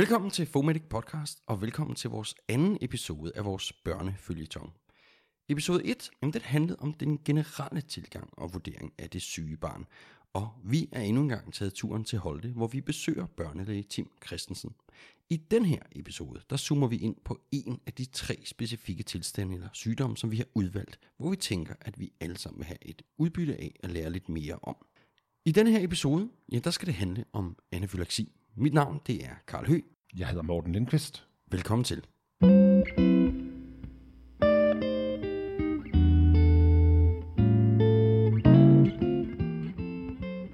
[0.00, 4.72] Velkommen til Fomedic Podcast, og velkommen til vores anden episode af vores børnefølgetong.
[5.48, 9.86] Episode 1, jamen den handlede om den generelle tilgang og vurdering af det syge barn.
[10.32, 14.74] Og vi er endnu engang taget turen til Holte, hvor vi besøger børnelæge Tim Christensen.
[15.30, 19.54] I den her episode, der zoomer vi ind på en af de tre specifikke tilstande
[19.54, 22.86] eller sygdomme, som vi har udvalgt, hvor vi tænker, at vi alle sammen vil have
[22.86, 24.76] et udbytte af at lære lidt mere om.
[25.44, 28.32] I denne her episode, ja, der skal det handle om anafylaksi.
[28.62, 29.80] Mit navn, det er Karl Hø.
[30.16, 31.26] Jeg hedder Morten Lindqvist.
[31.50, 31.98] Velkommen til.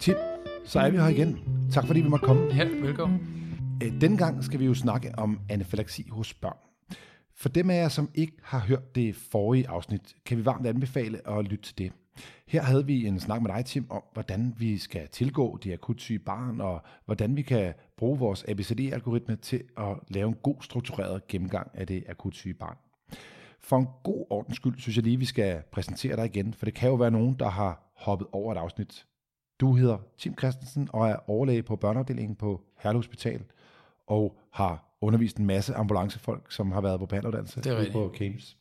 [0.00, 0.16] Tim,
[0.64, 1.38] så er vi her igen.
[1.72, 2.54] Tak fordi vi måtte komme.
[2.54, 3.20] Ja, velkommen.
[3.82, 6.56] Øh, Denne gang skal vi jo snakke om anafylaksi hos børn.
[7.34, 11.28] For dem af jer, som ikke har hørt det forrige afsnit, kan vi varmt anbefale
[11.28, 11.92] at lytte til det.
[12.46, 16.00] Her havde vi en snak med dig, Tim, om hvordan vi skal tilgå de akut
[16.00, 21.26] syge barn, og hvordan vi kan bruge vores ABCD-algoritme til at lave en god struktureret
[21.26, 22.76] gennemgang af det akut syge barn.
[23.60, 26.74] For en god ordens skyld, synes jeg lige, vi skal præsentere dig igen, for det
[26.74, 29.06] kan jo være nogen, der har hoppet over et afsnit.
[29.60, 33.44] Du hedder Tim Christensen og er overlæge på børneafdelingen på Herlev Hospital,
[34.06, 38.56] og har undervist en masse ambulancefolk, som har været på behandleruddannelse er på Cames.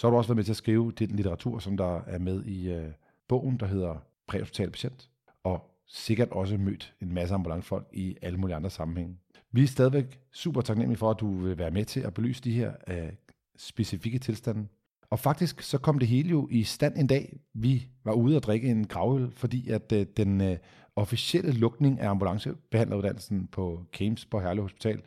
[0.00, 2.44] Så har du også været med til at skrive den litteratur, som der er med
[2.44, 2.88] i øh,
[3.28, 5.10] bogen, der hedder Præhospital Patient,
[5.44, 9.16] og sikkert også mødt en masse ambulancefolk i alle mulige andre sammenhænge.
[9.52, 12.52] Vi er stadigvæk super taknemmelige for, at du vil være med til at belyse de
[12.52, 13.12] her øh,
[13.56, 14.66] specifikke tilstande.
[15.10, 17.40] Og faktisk så kom det hele jo i stand en dag.
[17.54, 20.56] Vi var ude og drikke en gravøl, fordi at øh, den øh,
[20.96, 25.02] officielle lukning af ambulancebehandleruddannelsen på Kames på Herlev Hospital,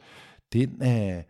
[0.53, 1.23] den, øh,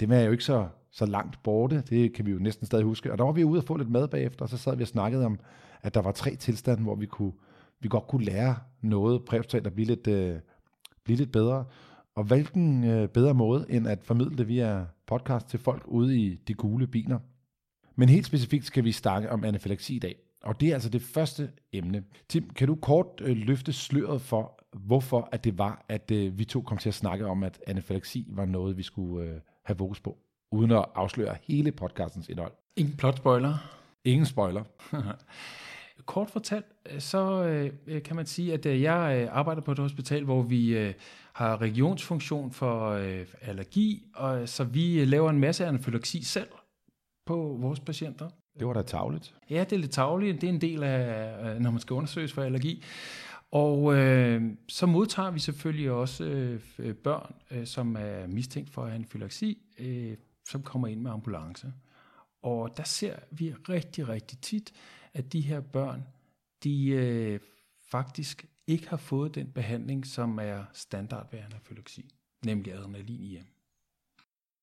[0.00, 1.82] den er jo ikke så, så langt borte.
[1.90, 3.12] Det kan vi jo næsten stadig huske.
[3.12, 4.88] Og der var vi ude og få lidt mad bagefter, og så sad vi og
[4.88, 5.38] snakkede om,
[5.82, 7.32] at der var tre tilstande, hvor vi, kunne,
[7.80, 10.36] vi godt kunne lære noget præhospitalt at blive lidt, øh,
[11.04, 11.64] blive lidt bedre.
[12.14, 16.34] Og hvilken øh, bedre måde, end at formidle det via podcast til folk ude i
[16.34, 17.18] de gule biler.
[17.96, 20.16] Men helt specifikt skal vi snakke om anafylaksi i dag.
[20.42, 22.04] Og det er altså det første emne.
[22.28, 26.44] Tim, kan du kort øh, løfte sløret for, hvorfor at det var, at øh, vi
[26.44, 30.00] to kom til at snakke om, at anafylaksi var noget, vi skulle øh, have fokus
[30.00, 30.18] på,
[30.56, 32.52] uden at afsløre hele podcastens indhold.
[32.76, 33.54] Ingen plot spoiler.
[34.04, 34.64] Ingen spoiler.
[36.06, 37.44] Kort fortalt, øh, så
[37.86, 40.94] øh, kan man sige, at øh, jeg øh, arbejder på et hospital, hvor vi øh,
[41.32, 46.48] har regionsfunktion for øh, allergi, og så vi øh, laver en masse anafylaksi selv
[47.26, 48.28] på vores patienter.
[48.58, 49.34] Det var da tavligt.
[49.50, 50.40] Ja, det er lidt tavligt.
[50.40, 52.82] Det er en del af, øh, når man skal undersøges for allergi.
[53.50, 56.24] Og øh, så modtager vi selvfølgelig også
[56.78, 60.16] øh, børn, øh, som er mistænkt for anafylaksi, øh,
[60.46, 61.72] som kommer ind med ambulance.
[62.42, 64.72] Og der ser vi rigtig, rigtig tit,
[65.14, 66.06] at de her børn,
[66.64, 67.40] de øh,
[67.90, 72.10] faktisk ikke har fået den behandling, som er standard ved anafylaksi,
[72.44, 73.46] nemlig adrenalin i hjem.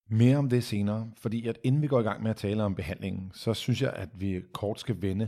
[0.07, 2.75] Mere om det senere, fordi at inden vi går i gang med at tale om
[2.75, 5.27] behandlingen, så synes jeg, at vi kort skal vende,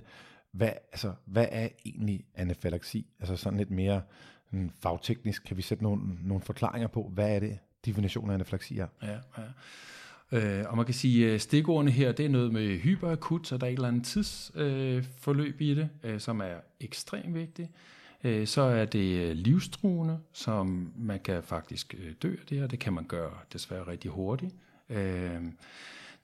[0.51, 3.07] hvad, altså, hvad er egentlig anafylaksi?
[3.19, 4.01] Altså sådan lidt mere
[4.45, 8.77] sådan fagteknisk, kan vi sætte nogle, nogle forklaringer på, hvad er det, definitionen af anafylaksi
[8.77, 8.87] er?
[9.01, 9.43] Ja, ja.
[10.31, 13.65] Øh, og man kan sige, at stikordene her, det er noget med hyperakut, så der
[13.65, 17.69] er et eller andet tidsforløb øh, forløb i det, øh, som er ekstremt vigtigt.
[18.23, 22.67] Øh, så er det øh, livstruende, som man kan faktisk øh, dø af det her.
[22.67, 24.55] Det kan man gøre desværre rigtig hurtigt.
[24.89, 25.41] Øh,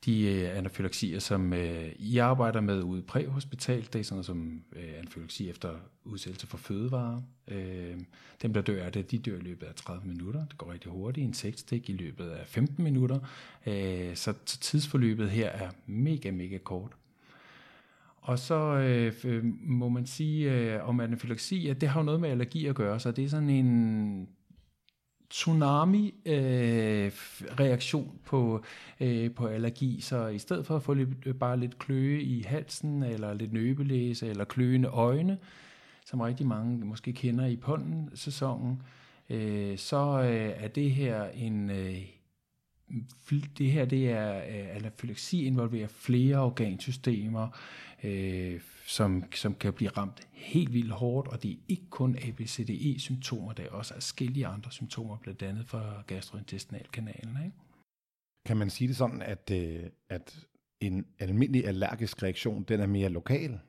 [0.05, 4.25] de øh, anafylaksier, som øh, I arbejder med ude i præhospital, det er sådan noget
[4.25, 7.21] som øh, anafylaksi efter udsættelse for fødevarer.
[7.47, 7.99] Øh,
[8.41, 10.45] dem, der dør af det, de dør i løbet af 30 minutter.
[10.45, 11.23] Det går rigtig hurtigt.
[11.23, 13.19] Insektstik i løbet af 15 minutter.
[13.65, 16.91] Øh, så, tidsforløbet her er mega, mega kort.
[18.21, 22.21] Og så øh, øh må man sige øh, om anafylaksi, at det har jo noget
[22.21, 24.27] med allergi at gøre, så det er sådan en
[25.31, 28.63] tsunami-reaktion øh, på,
[28.99, 30.01] øh, på allergi.
[30.01, 33.53] Så i stedet for at få lidt, øh, bare lidt kløe i halsen, eller lidt
[33.53, 35.37] nøbelæse, eller kløende øjne,
[36.05, 38.81] som rigtig mange måske kender i pollensæsonen,
[39.29, 41.69] øh, så øh, er det her en...
[41.69, 42.20] Øh,
[43.57, 47.59] det her det er øh, anafylaksi involverer flere organsystemer,
[48.03, 53.53] øh, som, som kan blive ramt helt vildt hårdt, og det er ikke kun ABCDE-symptomer,
[53.53, 57.37] der er også forskellige andre symptomer, blandt andet fra gastrointestinalkanalen.
[57.45, 57.57] Ikke?
[58.45, 60.45] Kan man sige det sådan, at, øh, at
[60.79, 63.59] en almindelig allergisk reaktion, den er mere lokal,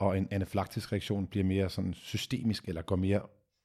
[0.00, 3.22] og en anafylaktisk reaktion bliver mere sådan systemisk, eller går mere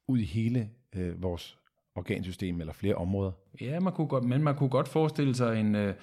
[0.08, 1.58] ud i hele øh, vores
[1.98, 3.32] organsystem, eller flere områder?
[3.62, 5.94] Ja, man kunne godt, men man kunne godt forestille sig en, øh, øh,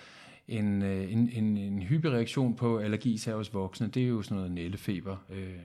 [0.48, 3.88] en, en, en, en, hyppig hyperreaktion på allergi især hos voksne.
[3.88, 5.16] Det er jo sådan noget nællefeber.
[5.30, 5.58] øh,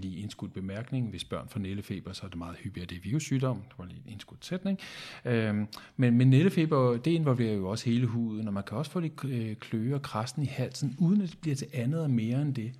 [0.00, 1.10] lige indskudt bemærkning.
[1.10, 3.56] Hvis børn får nællefeber, så er det meget hyppigere, det er virussygdom.
[3.56, 4.78] Det var lige en indskudt sætning.
[5.24, 5.66] Øhm,
[5.96, 9.24] men, men nællefeber, det involverer jo også hele huden, og man kan også få lidt
[9.24, 12.54] øh, kløe og krassen i halsen, uden at det bliver til andet og mere end
[12.54, 12.72] det.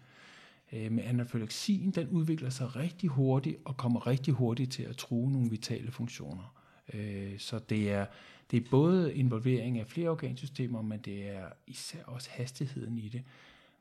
[0.73, 5.33] Øh, men anafylaksien, den udvikler sig rigtig hurtigt og kommer rigtig hurtigt til at true
[5.33, 6.55] nogle vitale funktioner.
[6.95, 8.07] Øh, så det er,
[8.51, 13.23] det er både involvering af flere organsystemer, men det er især også hastigheden i det,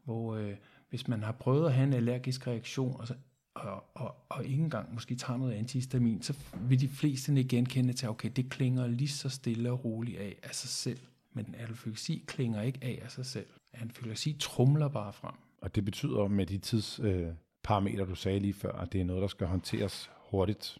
[0.03, 0.53] hvor øh,
[0.89, 3.13] hvis man har prøvet at have en allergisk reaktion, og, så,
[3.53, 7.93] og, og, og ikke engang måske tager noget antihistamin, så vil de fleste ikke genkende
[7.93, 10.99] til, okay, det klinger lige så stille og roligt af af sig selv.
[11.33, 13.47] Men anafylaxi klinger ikke af af sig selv.
[13.73, 15.33] Anafylaxi trumler bare frem.
[15.61, 19.21] Og det betyder med de tidsparametre, øh, du sagde lige før, at det er noget,
[19.21, 20.77] der skal håndteres hurtigt.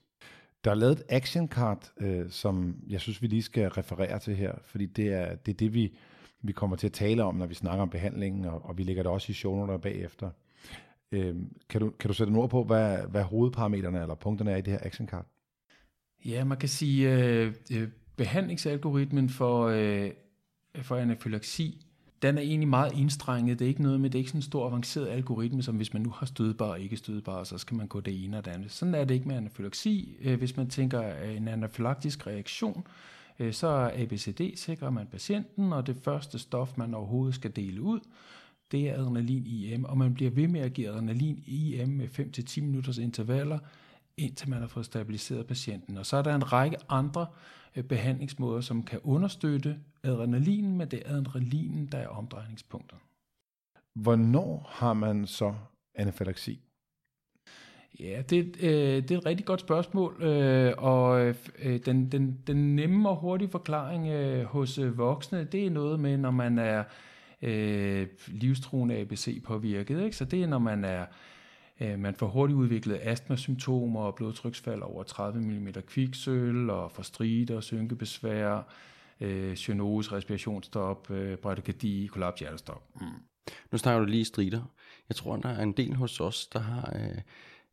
[0.68, 4.36] Der er lavet et action card, øh, som jeg synes, vi lige skal referere til
[4.36, 5.98] her, fordi det er det, er det vi,
[6.42, 9.04] vi kommer til at tale om, når vi snakker om behandlingen, og, og vi lægger
[9.04, 10.30] det også i shownoter bagefter.
[11.12, 11.36] Øh,
[11.70, 14.62] kan, du, kan du sætte en ord på, hvad, hvad hovedparametrene eller punkterne er i
[14.62, 15.26] det her action card?
[16.26, 20.12] Ja, man kan sige, øh, øh behandlingsalgoritmen for, øh,
[20.76, 21.87] for anafylaksi
[22.22, 23.60] den er egentlig meget enstrenget.
[23.60, 25.94] Det er ikke noget med, det er ikke sådan en stor avanceret algoritme, som hvis
[25.94, 28.52] man nu har stødbar og ikke stødbar, så skal man gå det ene og det
[28.52, 28.72] andet.
[28.72, 30.18] Sådan er det ikke med anafylaksi.
[30.22, 32.88] Øh, hvis man tænker øh, en anafylaktisk reaktion,
[33.40, 37.82] øh, så er ABCD sikrer man patienten, og det første stof, man overhovedet skal dele
[37.82, 38.00] ud,
[38.72, 42.62] det er adrenalin IM, og man bliver ved med at give adrenalin IM med 5-10
[42.62, 43.60] minutters intervaller,
[44.18, 45.98] indtil man har fået stabiliseret patienten.
[45.98, 47.28] Og så er der en række andre
[47.76, 52.98] øh, behandlingsmåder, som kan understøtte adrenalin, men det er adrenalinen, der er omdrejningspunktet.
[53.96, 55.54] Hvornår har man så
[55.96, 56.60] anafylaksi?
[58.00, 61.22] Ja, det, øh, det er et rigtig godt spørgsmål, øh, og
[61.60, 66.00] øh, den, den, den nemme og hurtige forklaring øh, hos øh, voksne, det er noget
[66.00, 66.84] med, når man er
[67.42, 70.04] øh, livstruende ABC-påvirket.
[70.04, 70.18] Ikke?
[70.18, 71.06] Så det er, når man er
[71.82, 77.04] Øh, man får hurtigt udviklet astmasymptomer og blodtryksfald over 30 mm kviksøl og får
[77.56, 78.62] og synkebesvær,
[79.22, 82.84] øh, cyanose, respirationsstop, øh, bradykardi, kollaps, hjertestop.
[83.02, 83.08] Mm.
[83.72, 84.62] Nu snakker du lige strider.
[85.10, 87.22] Jeg tror, der er en del hos os, der har øh,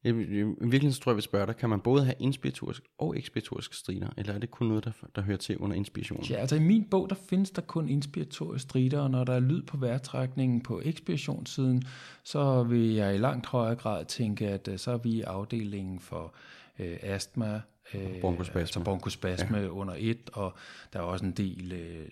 [0.04, 4.08] i virkeligheden tror jeg, vi spørger dig, kan man både have inspiratorisk og ekspiratorisk strider,
[4.16, 6.22] eller er det kun noget, der, der hører til under inspiration?
[6.22, 9.40] Ja, altså i min bog, der findes der kun inspiratorisk strider, og når der er
[9.40, 11.82] lyd på vejrtrækningen på ekspirationssiden,
[12.24, 16.00] så vil jeg i langt højere grad tænke, at øh, så er vi i afdelingen
[16.00, 16.34] for
[16.78, 17.60] øh, astma,
[17.94, 19.68] øh, bronkospasme, altså bronkospasme ja.
[19.68, 20.54] under et, og
[20.92, 22.08] der er også en del øh,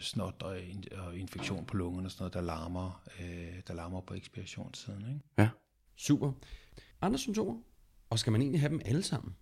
[0.00, 0.56] snot og,
[1.06, 5.00] og infektion på lungerne og sådan noget, der larmer, øh, der larmer på ekspirationssiden.
[5.00, 5.20] Ikke?
[5.38, 5.48] Ja,
[5.96, 6.32] super
[7.02, 7.54] andre symptomer?
[8.10, 9.34] Og skal man egentlig have dem alle sammen?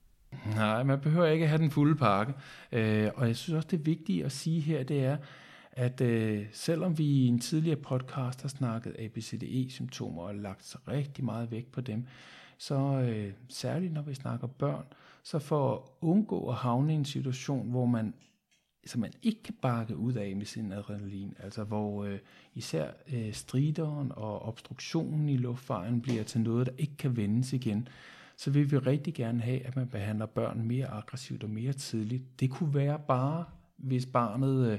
[0.54, 2.34] Nej, man behøver ikke have den fulde pakke.
[2.72, 5.16] Øh, og jeg synes også, det vigtige at sige her, det er,
[5.72, 11.50] at øh, selvom vi i en tidligere podcast har snakket ABCDE-symptomer og lagt rigtig meget
[11.50, 12.06] vægt på dem,
[12.58, 14.84] så øh, særligt når vi snakker børn,
[15.22, 18.14] så for at undgå at havne i en situation, hvor man
[18.86, 22.18] som man ikke kan bakke ud af med sin adrenalin, altså hvor øh,
[22.54, 27.88] især øh, strideren og obstruktionen i luftvejen bliver til noget, der ikke kan vendes igen,
[28.36, 32.40] så vil vi rigtig gerne have, at man behandler børn mere aggressivt og mere tidligt.
[32.40, 33.44] Det kunne være bare,
[33.76, 34.78] hvis barnet øh,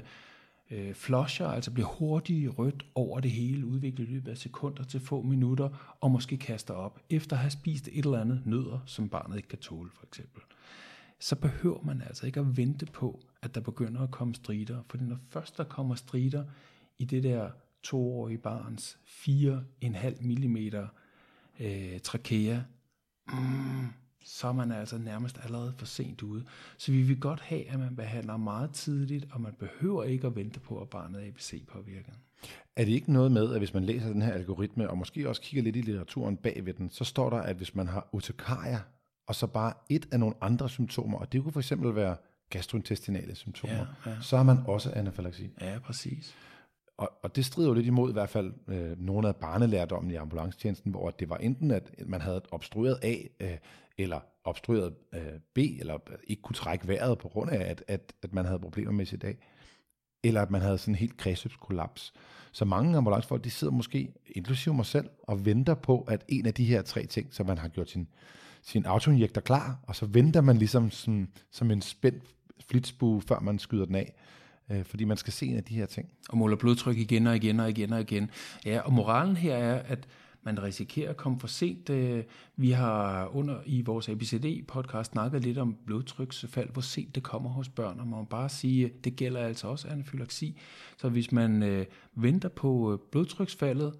[0.70, 5.00] øh flusher, altså bliver hurtigt rødt over det hele, udviklet i løbet af sekunder til
[5.00, 9.08] få minutter, og måske kaster op, efter at have spist et eller andet nødder, som
[9.08, 10.42] barnet ikke kan tåle, for eksempel
[11.20, 14.82] så behøver man altså ikke at vente på, at der begynder at komme strider.
[14.90, 16.44] For når først der kommer strider
[16.98, 17.50] i det der
[17.82, 20.56] toårige barns 4,5 mm
[21.60, 22.60] øh, trakea,
[23.28, 23.86] mm,
[24.24, 26.44] så er man altså nærmest allerede for sent ude.
[26.78, 30.36] Så vi vil godt have, at man behandler meget tidligt, og man behøver ikke at
[30.36, 32.14] vente på, at barnet er ABC påvirket.
[32.76, 35.42] Er det ikke noget med, at hvis man læser den her algoritme, og måske også
[35.42, 38.80] kigger lidt i litteraturen bag ved den, så står der, at hvis man har urtikaria,
[39.28, 42.16] og så bare et af nogle andre symptomer, og det kunne for eksempel være
[42.50, 44.16] gastrointestinale symptomer, ja, ja.
[44.20, 45.50] så har man også anafylaksi.
[45.60, 46.34] Ja, præcis.
[46.96, 50.14] Og, og det strider jo lidt imod i hvert fald øh, nogle af barnelærdommen i
[50.14, 53.56] ambulancetjenesten, hvor det var enten, at man havde obstrueret A, øh,
[53.98, 55.20] eller obstrueret øh,
[55.54, 58.92] B, eller ikke kunne trække vejret på grund af, at, at, at man havde problemer
[58.92, 59.32] med sit A,
[60.24, 62.12] eller at man havde sådan en helt kredsløbskollaps.
[62.52, 66.54] Så mange ambulancefolk, de sidder måske, inklusive mig selv, og venter på, at en af
[66.54, 68.08] de her tre ting, som man har gjort sin
[68.68, 72.22] sin autoinjektor klar, og så venter man ligesom sådan, som en spændt
[72.70, 74.14] flitsbue, før man skyder den af.
[74.70, 76.08] Øh, fordi man skal se en af de her ting.
[76.28, 78.30] Og måler blodtryk igen og igen og igen og igen.
[78.66, 80.08] Ja, og moralen her er, at
[80.42, 81.90] man risikerer at komme for sent.
[81.90, 82.24] Øh,
[82.56, 87.68] vi har under i vores ABCD-podcast snakket lidt om blodtryksfald, hvor sent det kommer hos
[87.68, 90.60] børn, og man må bare sige, at det gælder altså også anafylaksi.
[90.96, 93.94] Så hvis man øh, venter på øh, blodtryksfaldet,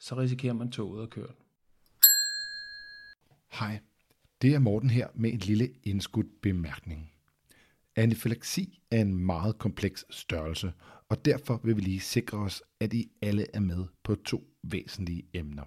[0.00, 1.43] så risikerer man toget at køre.
[3.58, 3.80] Hej,
[4.42, 7.12] det er Morten her med en lille indskudt bemærkning.
[7.96, 10.72] Anafylaksi er en meget kompleks størrelse,
[11.08, 15.22] og derfor vil vi lige sikre os, at I alle er med på to væsentlige
[15.34, 15.64] emner.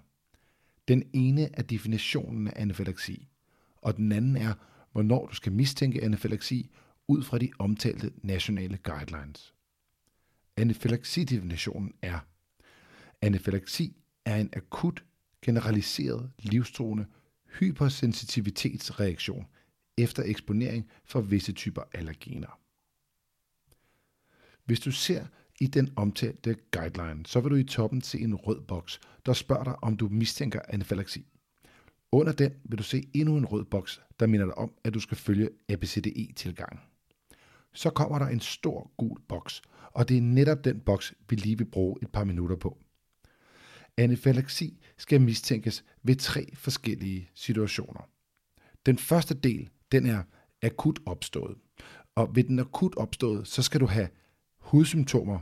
[0.88, 3.28] Den ene er definitionen af anafylaksi,
[3.76, 4.54] og den anden er,
[4.92, 6.70] hvornår du skal mistænke anafylaksi
[7.08, 9.54] ud fra de omtalte nationale guidelines.
[10.56, 12.18] Anafylaksi-definitionen er,
[13.22, 15.04] anafylaksi er en akut,
[15.42, 17.06] generaliseret, livstruende
[17.48, 19.46] hypersensitivitetsreaktion
[19.98, 22.60] efter eksponering for visse typer allergener.
[24.64, 25.26] Hvis du ser
[25.60, 29.64] i den omtalte guideline, så vil du i toppen se en rød boks, der spørger
[29.64, 31.26] dig, om du mistænker anafylaksi.
[32.12, 35.00] Under den vil du se endnu en rød boks, der minder dig om, at du
[35.00, 36.80] skal følge ABCDE-tilgangen.
[37.72, 41.58] Så kommer der en stor gul boks, og det er netop den boks, vi lige
[41.58, 42.78] vil bruge et par minutter på.
[43.98, 48.08] Anafylaksi skal mistænkes ved tre forskellige situationer.
[48.86, 50.22] Den første del, den er
[50.62, 51.56] akut opstået.
[52.14, 54.08] Og ved den akut opstået, så skal du have
[54.58, 55.40] hudsymptomer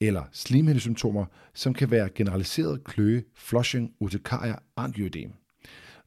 [0.00, 5.32] eller slimhindesymptomer, som kan være generaliseret kløe, flushing, urtikaria, angioedem.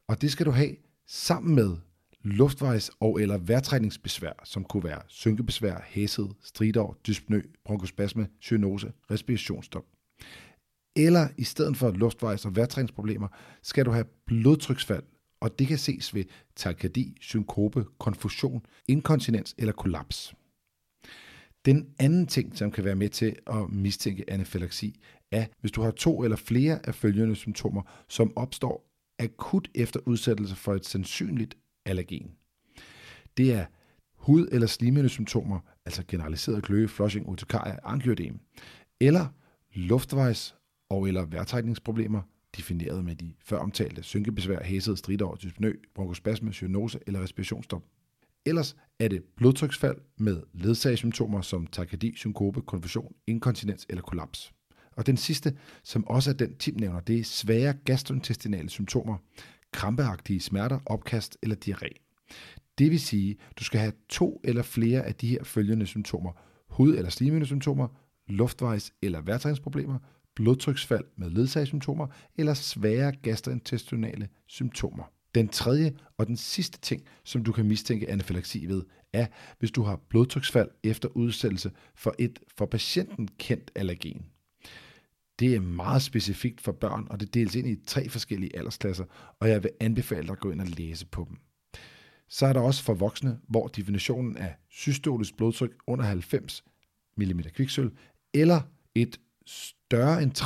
[0.08, 1.76] Og det skal du have sammen med
[2.24, 9.84] luftvejs- og eller vejrtrækningsbesvær, som kunne være synkebesvær, hæshed, stridår, dyspnø, bronkospasme, cyanose, respirationsstop.
[10.96, 13.28] Eller i stedet for luftvejs- og vejrtrækningsproblemer,
[13.62, 15.02] skal du have blodtryksfald,
[15.40, 16.24] og det kan ses ved
[16.56, 20.34] takykardi, synkope, konfusion, inkontinens eller kollaps.
[21.64, 25.90] Den anden ting, som kan være med til at mistænke anafylaksi, er, hvis du har
[25.90, 28.86] to eller flere af følgende symptomer, som opstår
[29.18, 31.56] akut efter udsættelse for et sandsynligt
[31.86, 32.30] allergen.
[33.36, 33.66] Det er
[34.14, 38.40] hud- eller slimhindesymptomer, altså generaliseret kløe, flushing, urtikaria, angioedem,
[39.00, 39.26] eller
[39.74, 40.59] luftvejs-
[40.90, 42.22] og eller vejrtrækningsproblemer,
[42.56, 47.82] defineret med de før omtalte synkebesvær, hæshed, stridår, dyspnø, bronkospasme, cyanose eller respirationsstop.
[48.46, 54.52] Ellers er det blodtryksfald med ledsagesymptomer som takykardi, synkope, konfusion, inkontinens eller kollaps.
[54.92, 59.16] Og den sidste, som også er den Tim nævner, det er svære gastrointestinale symptomer,
[59.72, 61.88] krampeagtige smerter, opkast eller diarré.
[62.78, 66.32] Det vil sige, du skal have to eller flere af de her følgende symptomer.
[66.66, 67.88] Hud- eller slimhindesymptomer,
[68.30, 69.98] luftvejs- eller vejrtrækningsproblemer,
[70.40, 72.06] blodtryksfald med ledsagssymptomer
[72.38, 75.04] eller svære gastrointestinale symptomer.
[75.34, 78.82] Den tredje og den sidste ting, som du kan mistænke anafylaksi ved,
[79.12, 79.26] er,
[79.58, 84.26] hvis du har blodtryksfald efter udsættelse for et for patienten kendt allergen.
[85.38, 89.04] Det er meget specifikt for børn, og det deles ind i tre forskellige aldersklasser,
[89.40, 91.36] og jeg vil anbefale dig at gå ind og læse på dem.
[92.28, 96.64] Så er der også for voksne, hvor definitionen er systolisk blodtryk under 90
[97.16, 97.90] mm kviksøl,
[98.34, 98.60] eller
[98.94, 99.20] et
[99.90, 100.38] større end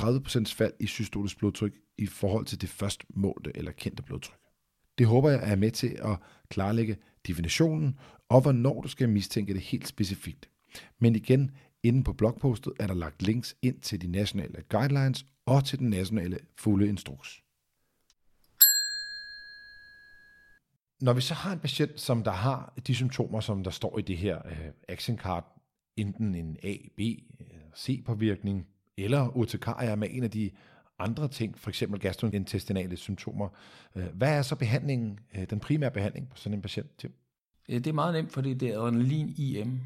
[0.50, 4.38] 30% fald i systolisk blodtryk i forhold til det først målte eller kendte blodtryk.
[4.98, 6.96] Det håber jeg er med til at klarlægge
[7.26, 7.98] definitionen
[8.28, 10.48] og hvornår du skal mistænke det helt specifikt.
[10.98, 11.50] Men igen,
[11.82, 15.90] inde på blogpostet er der lagt links ind til de nationale guidelines og til den
[15.90, 17.40] nationale fulde instruks.
[21.00, 24.02] Når vi så har en patient, som der har de symptomer, som der står i
[24.02, 25.60] det her øh, action card,
[25.96, 27.46] enten en A, B, øh,
[27.76, 28.66] C-påvirkning,
[28.98, 30.50] eller urtikaria med en af de
[30.98, 33.48] andre ting, for eksempel gastrointestinale symptomer.
[33.92, 35.18] Hvad er så behandlingen,
[35.50, 37.12] den primære behandling på sådan en patient, Tim?
[37.66, 39.80] Det er meget nemt, fordi det er adrenalin IM,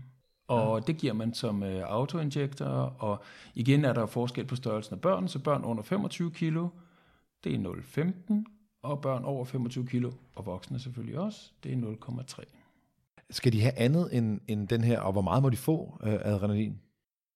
[0.48, 2.66] og det giver man som autoinjektor,
[2.98, 3.22] og
[3.54, 6.68] igen er der forskel på størrelsen af børn, så børn under 25 kilo,
[7.44, 8.44] det er 0,15,
[8.82, 12.44] og børn over 25 kilo, og voksne selvfølgelig også, det er 0,3.
[13.30, 16.12] Skal de have andet end, end den her, og hvor meget må de få øh,
[16.12, 16.78] adrenalin?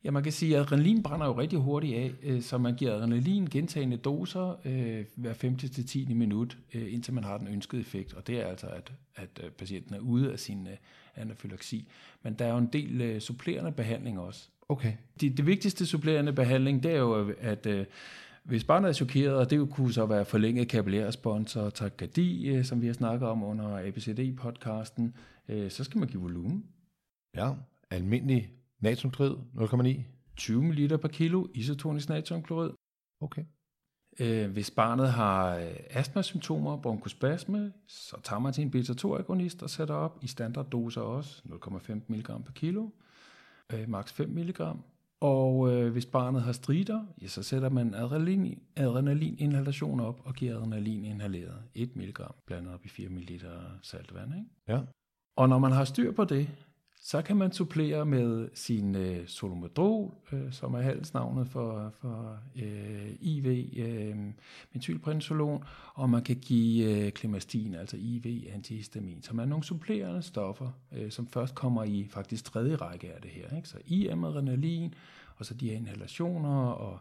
[0.05, 2.95] Ja, man kan sige, at adrenalin brænder jo rigtig hurtigt af, øh, så man giver
[2.95, 5.57] adrenalin gentagende doser øh, hver 5.
[5.57, 6.15] til 10.
[6.15, 8.15] minut, øh, indtil man har den ønskede effekt.
[8.15, 10.77] Og det er altså, at, at patienten er ude af sin øh,
[11.17, 11.89] anafylaksi.
[12.23, 14.49] Men der er jo en del øh, supplerende behandling også.
[14.69, 14.93] Okay.
[15.21, 17.87] Det, det vigtigste supplerende behandling, det er jo, at øh,
[18.45, 22.83] hvis barnet er chokeret, og det kunne så være forlænget kapillærrespons og takykardi, øh, som
[22.83, 25.03] vi har snakket om under ABCD-podcasten,
[25.49, 26.65] øh, så skal man give volumen.
[27.37, 27.53] Ja,
[27.91, 28.51] almindelig
[28.83, 30.03] Natriumklorid 0,9.
[30.37, 32.71] 20 ml per kilo isotonisk natriumklorid.
[33.21, 33.45] Okay.
[34.21, 39.95] Øh, hvis barnet har øh, astmasymptomer, bronkospasme, så tager man til en beta-2-agonist og sætter
[39.95, 42.89] op i standarddoser også, 0,5 mg per kilo,
[43.73, 44.61] øh, maks 5 mg.
[45.21, 50.57] Og øh, hvis barnet har strider, ja, så sætter man adrenalin, adrenalininhalation op og giver
[50.57, 53.47] adrenalin inhaleret 1 mg, blandet op i 4 ml
[53.83, 54.35] saltvand.
[54.35, 54.47] Ikke?
[54.69, 54.81] Ja.
[55.37, 56.49] Og når man har styr på det,
[57.05, 63.11] så kan man supplere med sin øh, solomedrol, øh, som er halsnavnet for, for øh,
[63.21, 64.17] IV, øh,
[64.73, 70.71] methylprednisolon, og man kan give øh, klimastin, altså IV antihistamin, som er nogle supplerende stoffer,
[70.93, 73.57] øh, som først kommer i faktisk tredje række af det her.
[73.57, 73.69] Ikke?
[73.69, 74.95] Så IM adrenalin,
[75.37, 76.99] og så de her inhalationer og,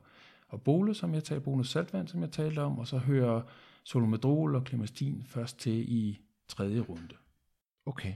[0.47, 3.41] og bole, som jeg talte, bonus saltvand, som jeg talte om, og så hører
[3.83, 7.15] solomedrol og klimastin først til i tredje runde.
[7.85, 8.13] Okay.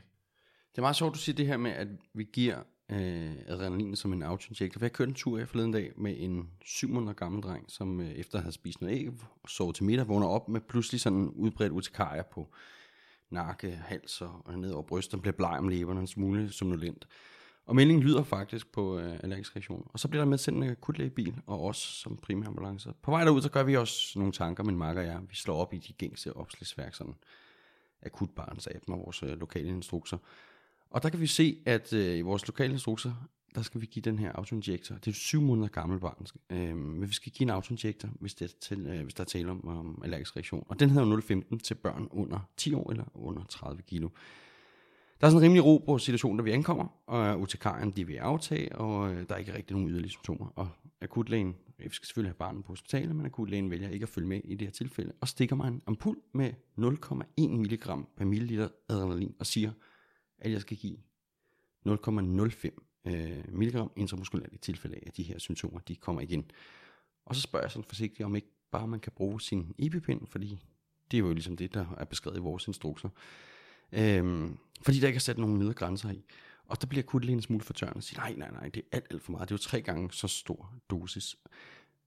[0.75, 2.57] Det er meget sjovt, du siger det her med, at vi giver
[2.89, 4.79] øh, adrenalin som en autoinjektor.
[4.79, 8.01] For jeg kørte en tur her forleden dag med en 7 måneder gammel dreng, som
[8.01, 9.09] øh, efter at have spist noget æg
[9.43, 12.53] og sovet til middag, vågner op med pludselig sådan en udbredt urtikaria på
[13.29, 15.21] nakke, hals og ned over brystet.
[15.21, 17.07] bliver bleg om læberne, en smule somnolent.
[17.65, 19.87] Og meldingen lyder faktisk på øh, allergisk reaktion.
[19.93, 22.91] Og så bliver der med sendt en akutlægebil, og os som primærambulancer.
[23.01, 25.21] På vej derud, så gør vi også nogle tanker, min makker og jeg.
[25.29, 27.15] Vi slår op i de gængse opslagsværk, sådan
[28.01, 30.17] akutbarns app vores øh, lokale instrukser.
[30.95, 33.13] Og der kan vi se, at øh, i vores lokale instrukser,
[33.55, 34.95] der skal vi give den her autoinjektor.
[34.95, 36.25] Det er syv måneder gammel barn.
[36.49, 39.25] Øh, men vi skal give en autoinjektor, hvis, det er til, øh, hvis der er
[39.25, 40.65] tale om, om allergisk reaktion.
[40.69, 41.17] Og den hedder
[41.51, 44.09] 0,15 til børn under 10 år eller under 30 kilo.
[45.21, 48.15] Der er sådan en rimelig ro på situationen, da vi ankommer, og UTK'en de vil
[48.15, 50.47] aftage, og øh, der er ikke rigtig nogen yderligere symptomer.
[50.55, 50.67] Og
[51.01, 54.41] akutlægen, vi skal selvfølgelig have barnet på hospitalet, men akutlægen vælger ikke at følge med
[54.43, 56.49] i det her tilfælde, og stikker mig en ampul med
[56.79, 57.79] 0,1 mg
[58.17, 59.71] per milliliter adrenalin, og siger,
[60.45, 60.97] at jeg skal give
[61.87, 66.51] 0,05 øh, mg intramuskulært i tilfælde af, at de her symptomer de kommer igen.
[67.25, 70.59] Og så spørger jeg sådan forsigtigt, om ikke bare man kan bruge sin EpiPen, fordi
[71.11, 73.09] det er jo ligesom det, der er beskrevet i vores instrukser.
[73.91, 76.23] Øhm, fordi der ikke er sat nogen nedre grænser i.
[76.67, 79.07] Og der bliver kutlægen en smule fortørnet og siger, nej, nej, nej, det er alt,
[79.11, 79.49] alt for meget.
[79.49, 81.35] Det er jo tre gange så stor dosis.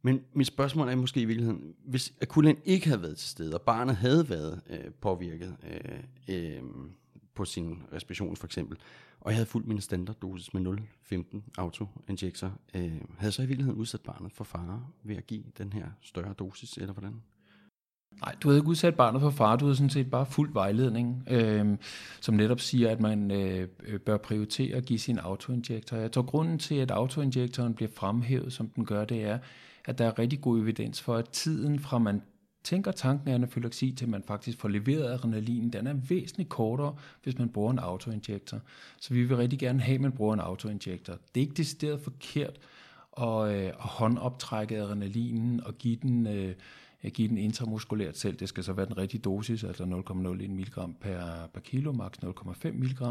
[0.02, 3.62] Men mit spørgsmål er måske i virkeligheden, hvis akutlægen ikke havde været til stede, og
[3.62, 6.62] barnet havde været øh, påvirket øh, øh,
[7.38, 8.78] på sin respiration for eksempel,
[9.20, 10.78] og jeg havde fuldt min standarddosis med
[11.12, 15.72] 0,15 autoinjektor, øh, havde så i virkeligheden udsat barnet for fare ved at give den
[15.72, 17.22] her større dosis, eller hvordan?
[18.20, 21.24] Nej, du havde ikke udsat barnet for far, du havde sådan set bare fuld vejledning,
[21.30, 21.76] øh,
[22.20, 25.96] som netop siger, at man øh, øh, bør prioritere at give sin autoinjektor.
[25.96, 29.38] Jeg tror, grunden til, at autoinjektoren bliver fremhævet, som den gør, det er,
[29.84, 32.22] at der er rigtig god evidens for, at tiden fra man
[32.68, 37.38] tænker tanken af anafylaksi til man faktisk får leveret adrenalin, den er væsentligt kortere, hvis
[37.38, 38.60] man bruger en autoinjektor.
[39.00, 41.12] Så vi vil rigtig gerne have, at man bruger en autoinjektor.
[41.12, 42.58] Det er ikke decideret forkert
[43.20, 46.26] at, øh, at håndoptrække adrenalinen og give den...
[46.26, 46.54] Øh,
[47.12, 48.36] give den intramuskulært selv.
[48.36, 52.70] Det skal så være den rigtige dosis, altså 0,01 mg per, per kilo, maks 0,5
[52.72, 53.02] mg.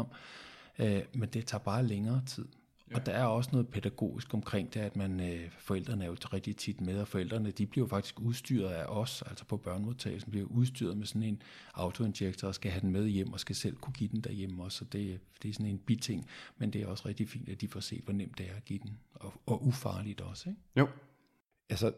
[0.78, 2.44] Øh, men det tager bare længere tid.
[2.90, 2.96] Ja.
[2.96, 6.56] Og der er også noget pædagogisk omkring det, at man, øh, forældrene er jo rigtig
[6.56, 10.46] tit med, og forældrene de bliver jo faktisk udstyret af os, altså på børnemodtagelsen bliver
[10.46, 11.42] udstyret med sådan en
[11.74, 14.78] autoinjektor og skal have den med hjem og skal selv kunne give den derhjemme også.
[14.78, 16.26] Så det, det er sådan en biting,
[16.58, 18.64] men det er også rigtig fint, at de får set, hvor nemt det er at
[18.64, 20.48] give den, og, og ufarligt også.
[20.48, 20.60] Ikke?
[20.76, 20.88] Jo.
[21.70, 21.92] Altså,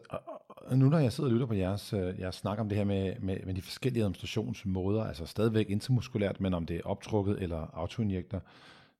[0.71, 3.15] nu når jeg sidder og lytter på jeres, øh, jeres snak om det her med,
[3.19, 8.43] med, med de forskellige administrationsmåder, altså stadigvæk intramuskulært, men om det er optrukket eller autoinjektor,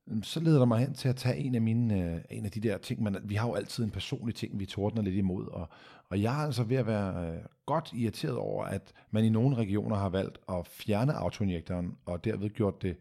[0.08, 2.52] Øhm, så leder der mig hen til at tage en af mine, øh, en af
[2.52, 5.48] de der ting, man, vi har jo altid en personlig ting, vi tordner lidt imod,
[5.48, 5.70] og,
[6.10, 9.56] og jeg er altså ved at være øh, godt irriteret over, at man i nogle
[9.56, 12.98] regioner har valgt at fjerne autoinjektoren, og derved gjort det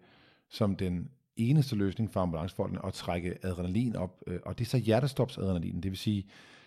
[0.49, 4.79] som den eneste løsning for ambulancefolkene at trække adrenalin op, øh, og det er så
[4.79, 6.27] hjertestopsadrenalin, det vil sige,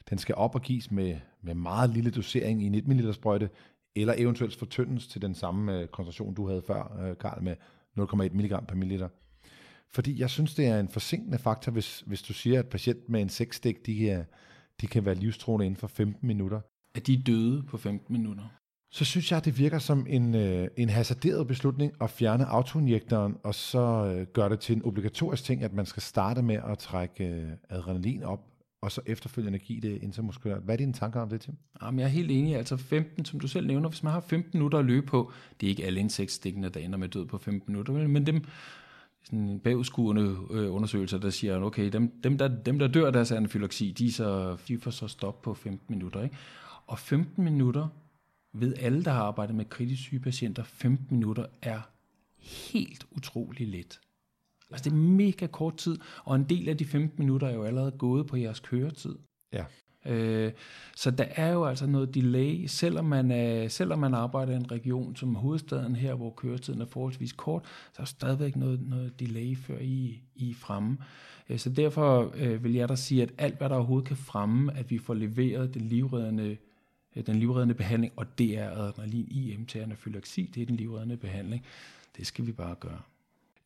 [0.10, 3.50] den skal op og gives med, med meget lille dosering i 19 ml sprøjte,
[3.96, 7.56] eller eventuelt fortyndes til den samme øh, koncentration, du havde før, øh, Karl, med
[8.00, 9.10] 0,1 mg per milliliter.
[9.94, 13.22] Fordi jeg synes, det er en forsinkende faktor, hvis, hvis du siger, at patient med
[13.22, 14.26] en sexstik, de, kan,
[14.82, 16.62] de kan være livstruende inden for 15 minutter.
[16.96, 18.44] At de er døde på 15 minutter?
[18.92, 23.56] Så synes jeg, det virker som en, øh, en hasarderet beslutning at fjerne autoinjektoren, og
[23.56, 27.26] så øh, gøre det til en obligatorisk ting, at man skal starte med at trække
[27.26, 28.40] øh, adrenalin op
[28.84, 30.62] og så efterfølgende give det intramuskulært.
[30.64, 31.56] Hvad er dine tanker om det, Tim?
[31.82, 32.56] Jamen, jeg er helt enig.
[32.56, 35.68] Altså 15, som du selv nævner, hvis man har 15 minutter at løbe på, det
[35.68, 38.44] er ikke alle insektstikkende, der ender med død på 15 minutter, men dem,
[39.24, 43.14] sådan en bagudskuende øh, undersøgelse, der siger, okay, dem, dem, der, dem der dør af
[43.14, 46.22] deres anafylaksi, de, så, de får så stop på 15 minutter.
[46.24, 46.38] Ikke?
[46.88, 47.88] Og 15 minutter,
[48.54, 51.82] ved alle, der har arbejdet med kritisk syge patienter, 15 minutter er
[52.40, 54.00] helt utrolig let.
[54.72, 57.64] Altså det er mega kort tid, og en del af de 15 minutter er jo
[57.64, 59.16] allerede gået på jeres køretid.
[59.54, 59.66] Ja.
[60.06, 60.52] Øh,
[60.96, 64.72] så der er jo altså noget delay, selvom man, øh, selvom man arbejder i en
[64.72, 69.20] region som hovedstaden her, hvor køretiden er forholdsvis kort, så er der stadigvæk noget, noget
[69.20, 70.98] delay før I, I er fremme.
[71.50, 74.78] Øh, så derfor øh, vil jeg da sige, at alt hvad der overhovedet kan fremme,
[74.78, 76.58] at vi får leveret den livreddende
[77.16, 81.18] øh, den livreddende behandling, og det er adrenalin IM til anafylaksi, det er den livreddende
[81.18, 81.66] behandling.
[82.18, 83.00] Det skal vi bare gøre.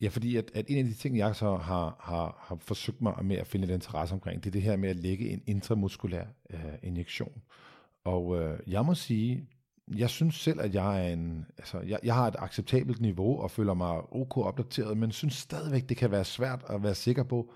[0.02, 3.26] Ja, fordi at, at en af de ting, jeg så har, har, har forsøgt mig
[3.26, 6.24] med at finde et interesse omkring, det er det her med at lægge en intramuskulær
[6.50, 7.42] øh, injektion.
[8.06, 9.48] Og øh, jeg må sige,
[9.96, 13.52] jeg synes selv, at jeg er en, altså, jeg, jeg har et acceptabelt niveau og
[13.52, 17.52] føler mig ok opdateret, men synes stadigvæk, det kan være svært at være sikker på,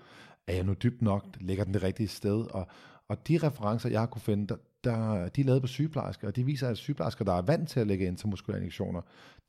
[0.46, 2.66] er jeg nu dybt nok, lægger den det rigtige sted, og,
[3.08, 6.36] og de referencer, jeg har kunne finde, der, der, de er lavet på sygeplejersker, og
[6.36, 9.00] de viser, at sygeplejersker, der er vant til at lægge intramuskulære injektioner,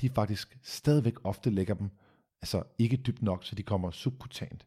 [0.02, 1.90] de faktisk stadigvæk ofte lægger dem
[2.44, 4.66] altså ikke dybt nok, så de kommer subkutant.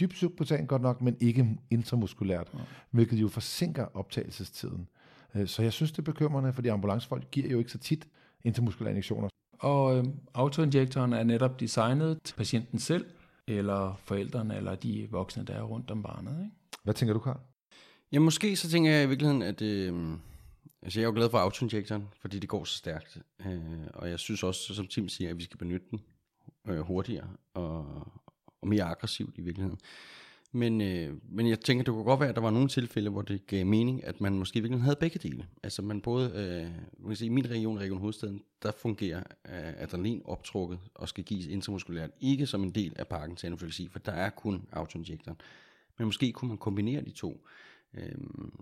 [0.00, 2.58] Dybt subkutant godt nok, men ikke intramuskulært, ja.
[2.90, 4.88] hvilket jo forsinker optagelsestiden.
[5.34, 8.08] Øh, så jeg synes, det er bekymrende, fordi ambulancefolk giver jo ikke så tit
[8.44, 9.28] intramuskulære injektioner.
[9.58, 13.06] Og øh, autoinjektoren er netop designet til patienten selv,
[13.48, 16.38] eller forældrene, eller de voksne, der er rundt om barnet.
[16.44, 16.56] Ikke?
[16.84, 17.38] Hvad tænker du, Karl?
[18.12, 19.62] Ja, måske så tænker jeg i virkeligheden, at...
[19.62, 20.12] Øh,
[20.82, 23.18] altså jeg er jo glad for autoinjektoren, fordi det går så stærkt.
[23.46, 23.60] Øh,
[23.94, 26.00] og jeg synes også, som Tim siger, at vi skal benytte den
[26.68, 27.86] øh, hurtigere og,
[28.62, 29.78] og mere aggressivt i virkeligheden.
[30.52, 33.22] Men, øh, men jeg tænker, det kunne godt være, at der var nogle tilfælde, hvor
[33.22, 35.46] det gav mening, at man måske virkelig havde begge dele.
[35.62, 39.82] Altså man både, øh, man kan sige, i min region, Region Hovedstaden, der fungerer øh,
[39.82, 43.98] adrenalin optrukket og skal gives intramuskulært, ikke som en del af pakken til anafylaksi, for
[43.98, 45.40] der er kun autoinjektoren.
[45.98, 47.46] Men måske kunne man kombinere de to,
[47.96, 48.14] øh,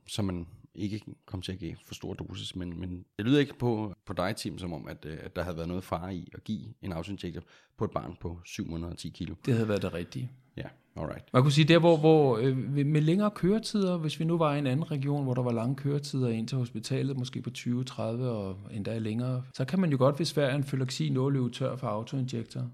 [0.06, 2.56] så man ikke kom til at give for stor dosis.
[2.56, 5.42] Men, men det lyder ikke på, på dig, Tim, som om, at, øh, at der
[5.42, 7.42] havde været noget fare i at give en autoinjektor
[7.78, 9.34] på et barn på 710 kilo.
[9.46, 10.30] Det havde været det rigtige.
[10.56, 10.66] Ja,
[10.96, 11.24] alright.
[11.32, 14.58] Man kunne sige, der hvor, hvor øh, med længere køretider, hvis vi nu var i
[14.58, 18.30] en anden region, hvor der var lange køretider ind til hospitalet, måske på 20, 30
[18.30, 21.76] og endda længere, så kan man jo godt, hvis hver en fylaksi nå løbe tør
[21.76, 22.70] for autoinjektor.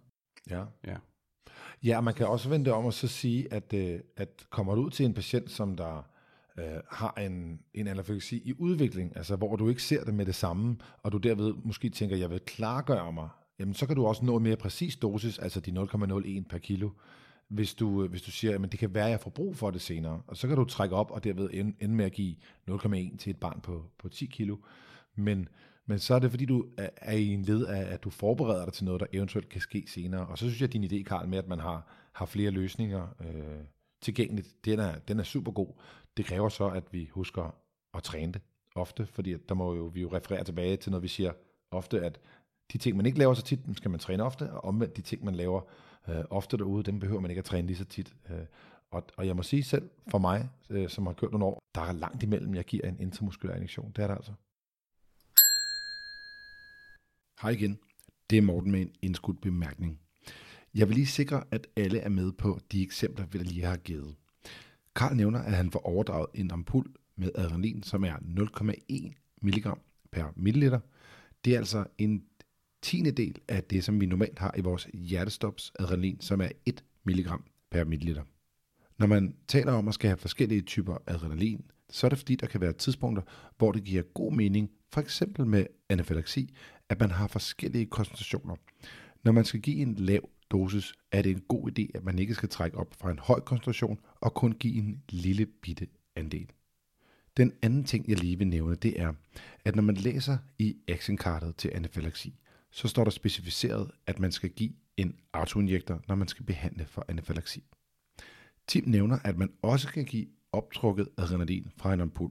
[0.51, 0.65] Ja.
[0.87, 0.97] Ja.
[1.85, 4.91] Ja, man kan også vente om at så sige, at, øh, at kommer du ud
[4.91, 6.10] til en patient, som der
[6.61, 10.35] øh, har en, en anafylaksi i udvikling, altså hvor du ikke ser det med det
[10.35, 14.25] samme, og du derved måske tænker, jeg vil klargøre mig, jamen så kan du også
[14.25, 16.91] nå en mere præcis dosis, altså de 0,01 per kilo,
[17.49, 19.71] hvis du, øh, hvis du siger, at det kan være, at jeg får brug for
[19.71, 20.23] det senere.
[20.27, 22.37] Og så kan du trække op og derved ende, ende med at give
[22.71, 24.57] 0,1 til et barn på, på 10 kilo.
[25.17, 25.49] Men,
[25.87, 28.65] men så er det, fordi du er, er i en led af, at du forbereder
[28.65, 30.27] dig til noget, der eventuelt kan ske senere.
[30.27, 33.09] Og så synes jeg, at din idé, Karl, med, at man har, har flere løsninger
[33.21, 33.65] øh,
[34.01, 35.69] tilgængeligt, den er, den er super god.
[36.21, 37.55] Det kræver så, at vi husker
[37.95, 38.43] at træne det
[38.75, 41.33] ofte, fordi der må jo, vi jo referere tilbage til noget, vi siger
[41.71, 42.21] ofte, at
[42.73, 45.03] de ting, man ikke laver så tit, dem skal man træne ofte, og omvendt de
[45.03, 45.61] ting, man laver
[46.09, 48.15] øh, ofte derude, dem behøver man ikke at træne lige så tit.
[48.31, 48.39] Øh,
[48.91, 51.81] og, og jeg må sige selv, for mig, øh, som har kørt nogle år, der
[51.81, 53.93] er langt imellem, jeg giver en intramuskulær injektion.
[53.97, 54.33] Det er der altså.
[57.43, 57.79] Hej igen.
[58.31, 60.01] Det er Morten med en indskudt bemærkning.
[60.75, 64.17] Jeg vil lige sikre, at alle er med på de eksempler, vi lige har givet.
[65.01, 66.87] Karl nævner, at han får overdraget en ampul
[67.17, 69.67] med adrenalin, som er 0,1 mg
[70.13, 70.81] per milliliter.
[71.45, 72.23] Det er altså en
[72.83, 76.85] tiende del af det, som vi normalt har i vores hjertestops adrenalin, som er 1
[77.05, 77.29] mg
[77.71, 78.23] per milliliter.
[78.99, 82.47] Når man taler om at skal have forskellige typer adrenalin, så er det fordi, der
[82.47, 83.23] kan være tidspunkter,
[83.59, 86.55] hvor det giver god mening, for eksempel med anafylaksi,
[86.89, 88.57] at man har forskellige koncentrationer.
[89.25, 92.35] Når man skal give en lav dosis, er det en god idé, at man ikke
[92.35, 95.87] skal trække op fra en høj koncentration og kun give en lille bitte
[96.17, 96.51] andel.
[97.37, 99.13] Den anden ting, jeg lige vil nævne, det er,
[99.65, 102.35] at når man læser i actionkartet til anafylaksi,
[102.71, 107.05] så står der specificeret, at man skal give en autoinjektor, når man skal behandle for
[107.09, 107.65] anafylaksi.
[108.67, 112.31] Tim nævner, at man også kan give optrukket adrenalin fra en ampul.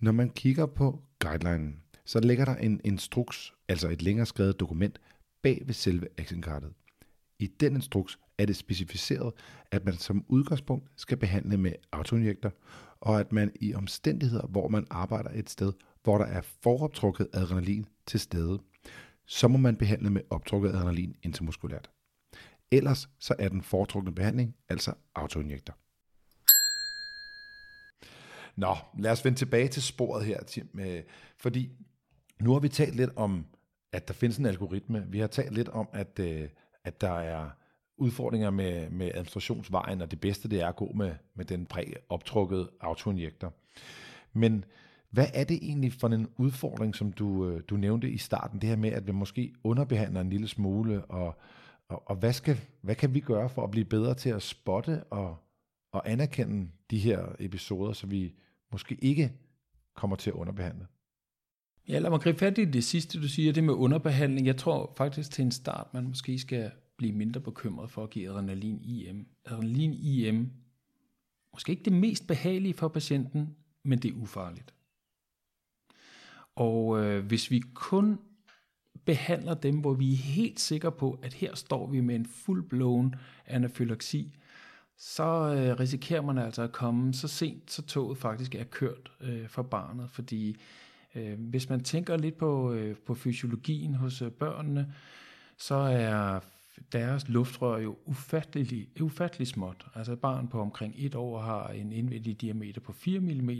[0.00, 5.00] Når man kigger på guidelinen, så ligger der en instruks, altså et længere skrevet dokument,
[5.42, 6.72] bag ved selve actionkartet.
[7.38, 9.32] I den instruks er det specificeret,
[9.70, 12.52] at man som udgangspunkt skal behandle med autoinjektor,
[13.00, 15.72] og at man i omstændigheder, hvor man arbejder et sted,
[16.02, 18.58] hvor der er foroptrukket adrenalin til stede,
[19.26, 21.90] så må man behandle med optrukket adrenalin intramuskulært.
[22.70, 25.76] Ellers så er den foretrukne behandling altså autoinjektor.
[28.56, 30.80] Nå, lad os vende tilbage til sporet her, Tim.
[30.80, 31.02] Øh,
[31.36, 31.70] fordi
[32.40, 33.46] nu har vi talt lidt om,
[33.92, 35.06] at der findes en algoritme.
[35.08, 36.48] Vi har talt lidt om, at, øh,
[36.86, 37.50] at der er
[37.96, 42.68] udfordringer med, med administrationsvejen, og det bedste det er at gå med, med den præoptrukket
[42.80, 43.52] autoinjektor.
[44.32, 44.64] Men
[45.10, 48.68] hvad er det egentlig for en udfordring, som du, øh, du nævnte i starten, det
[48.68, 51.38] her med, at vi måske underbehandler en lille smule, og,
[51.88, 55.04] og, og hvad, skal, hvad kan vi gøre for at blive bedre til at spotte
[55.04, 55.36] og,
[55.92, 58.34] og anerkende de her episoder, så vi
[58.72, 59.32] måske ikke
[59.94, 60.86] kommer til at underbehandle?
[61.88, 64.46] Ja, lad mig gribe fat i det sidste, du siger, det med underbehandling.
[64.46, 68.28] Jeg tror faktisk til en start, man måske skal blive mindre bekymret for at give
[68.28, 69.26] adrenalin IM.
[69.44, 70.50] Adrenalin IM,
[71.52, 74.74] måske ikke det mest behagelige for patienten, men det er ufarligt.
[76.54, 78.18] Og øh, hvis vi kun
[79.04, 83.16] behandler dem, hvor vi er helt sikre på, at her står vi med en full-blown
[83.46, 84.36] anafylaksi,
[84.96, 89.48] så øh, risikerer man altså at komme så sent, så toget faktisk er kørt øh,
[89.48, 90.10] for barnet.
[90.10, 90.56] Fordi
[91.16, 94.94] øh, hvis man tænker lidt på, øh, på fysiologien hos øh, børnene,
[95.58, 96.40] så er
[96.92, 99.86] deres luftrør jo ufattelig, ufattelig småt.
[99.94, 103.50] Altså et barn på omkring et år har en indvendig diameter på 4 mm.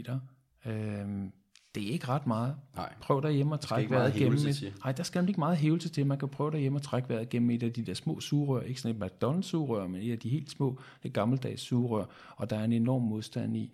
[0.65, 1.31] Øhm,
[1.75, 2.55] det er ikke ret meget.
[2.75, 2.93] Nej.
[3.01, 4.73] Prøv derhjemme at trække vejret gennem et.
[4.83, 6.05] Nej, der skal ikke meget hævelse til.
[6.05, 8.61] Man kan prøve derhjemme at trække vejret gennem et af de der små sugerør.
[8.61, 12.05] Ikke sådan et McDonald's-sugerør, men et af de helt små, det gammeldags sugerør.
[12.35, 13.71] Og der er en enorm modstand i.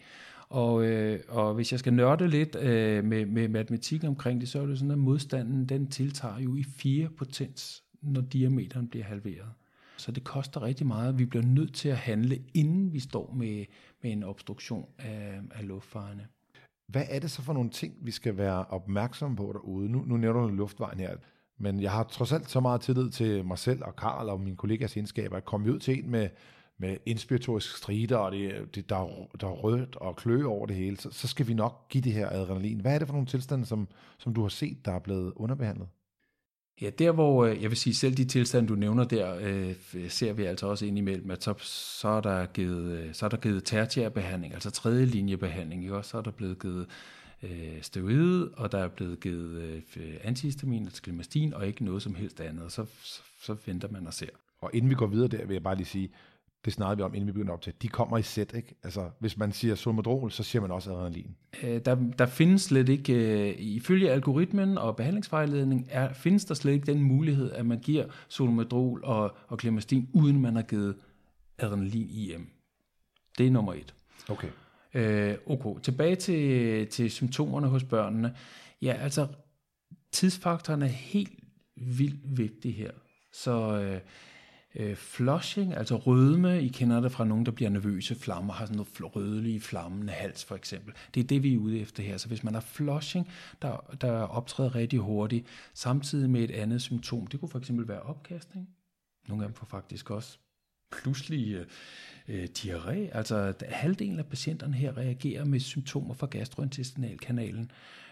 [0.54, 4.62] Og, øh, og hvis jeg skal nørde lidt øh, med, med matematik omkring det, så
[4.62, 9.50] er det sådan, at modstanden den tiltager jo i 4 potens, når diameteren bliver halveret.
[9.98, 11.20] Så det koster rigtig meget.
[11.20, 13.66] Vi bliver nødt til at handle, inden vi står med,
[14.04, 16.28] med en obstruktion af, af luftfarerne.
[16.88, 19.89] Hvad er det så for nogle ting, vi skal være opmærksomme på derude?
[19.89, 21.16] Nu, nu nævner du luftvejen her,
[21.58, 24.58] men jeg har trods alt så meget tillid til mig selv og Karl og mine
[24.58, 26.30] kollegas egenskaber, at komme ud til en med,
[26.84, 30.76] med inspiratorisk strider, og det, det, der, er, der er rødt og klø over det
[30.76, 32.80] hele, så, så skal vi nok give det her adrenalin.
[32.80, 35.88] Hvad er det for nogle tilstande, som, som du har set, der er blevet underbehandlet?
[36.82, 39.76] Ja, der hvor, øh, jeg vil sige, selv de tilstande, du nævner der, øh,
[40.10, 41.54] ser vi altså også ind imellem, at så,
[42.02, 45.96] så er der givet, øh, så er der givet tertiær behandling, altså tredje linjebehandling, ikke
[45.96, 46.10] også?
[46.10, 46.88] Så er der blevet givet
[47.43, 52.15] øh, steroid, og der er blevet givet øh, antihistamin, altså klimastin, og ikke noget som
[52.15, 52.72] helst andet.
[52.72, 54.30] Så, så, så venter man og ser.
[54.62, 56.10] Og inden vi går videre der, vil jeg bare lige sige,
[56.65, 58.76] det snakkede vi om, inden vi begyndte op til, de kommer i sæt, ikke?
[58.84, 61.36] Altså, hvis man siger solmedrol, så siger man også adrenalin.
[61.63, 66.73] Øh, Der, der findes slet ikke, øh, ifølge algoritmen og behandlingsvejledning, er, findes der slet
[66.73, 70.95] ikke den mulighed, at man giver solomedrol og, og klimastin, uden man har givet
[71.58, 72.47] adrenalin IM.
[73.38, 73.93] Det er nummer et.
[74.30, 74.47] Okay.
[74.93, 78.36] Øh, okay, tilbage til, til symptomerne hos børnene.
[78.82, 79.28] Ja, altså,
[80.12, 81.39] tidsfaktoren er helt
[81.76, 82.91] vildt vigtig her.
[83.34, 83.99] Så øh,
[84.76, 88.78] øh, flushing, altså rødme, I kender det fra nogen, der bliver nervøse, flammer, har sådan
[88.78, 90.94] noget fl- rødlig flammende hals for eksempel.
[91.14, 92.18] Det er det, vi er ude efter her.
[92.18, 93.30] Så hvis man har flushing,
[93.62, 98.02] der, der optræder rigtig hurtigt, samtidig med et andet symptom, det kunne for eksempel være
[98.02, 98.70] opkastning.
[99.28, 100.38] Nogle af dem får faktisk også
[100.92, 101.66] pludselig
[102.28, 103.18] øh, diarré.
[103.18, 107.72] Altså halvdelen af patienterne her reagerer med symptomer fra gastrointestinalkanalen.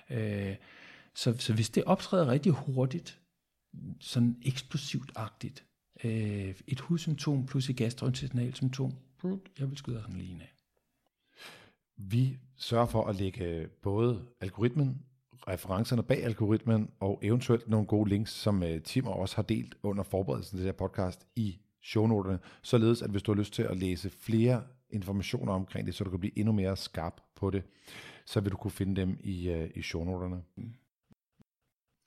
[0.10, 0.56] Øh,
[1.16, 3.20] så, så hvis det optræder rigtig hurtigt,
[4.00, 5.71] sådan eksplosivt-agtigt,
[6.04, 8.94] øh, et hudsymptom plus et gastrointestinalt symptom,
[9.60, 10.54] jeg vil skyde sådan lige af.
[11.98, 15.02] Vi sørger for at lægge øh, både algoritmen,
[15.48, 19.76] referencerne bag algoritmen og eventuelt nogle gode links, som øh, Tim Tim også har delt
[19.84, 23.64] under forberedelsen til det her podcast i shownoterne, således at hvis du har lyst til
[23.64, 27.64] at læse flere informationer omkring det, så du kan blive endnu mere skarp på det,
[28.26, 30.44] så vil du kunne finde dem i, øh, i shownoterne.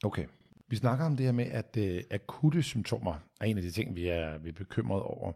[0.04, 0.26] Okay.
[0.68, 3.96] Vi snakker om det her med, at øh, akutte symptomer er en af de ting,
[3.96, 5.32] vi er, vi er bekymret over.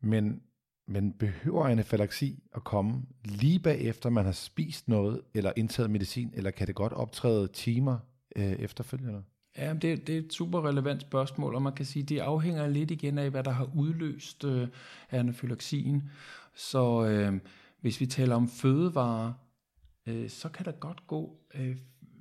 [0.00, 0.42] Men,
[0.86, 6.50] men behøver anafylaksi at komme lige bagefter, man har spist noget, eller indtaget medicin, eller
[6.50, 7.98] kan det godt optræde timer
[8.36, 9.22] øh, efterfølgende?
[9.58, 12.90] Ja, det, det er et super relevant spørgsmål, og man kan sige, det afhænger lidt
[12.90, 14.68] igen af, hvad der har udløst øh,
[15.10, 16.10] anafylaksien.
[16.54, 17.40] Så øh,
[17.80, 19.32] hvis vi taler om fødevarer,
[20.06, 21.76] øh, så kan der godt gå øh,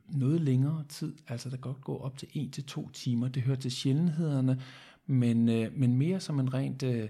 [0.09, 1.15] noget længere tid.
[1.27, 3.27] Altså der kan godt gå op til 1 til to timer.
[3.27, 4.61] Det hører til sjældenhederne,
[5.05, 6.83] men, øh, men mere som en rent...
[6.83, 7.09] Øh,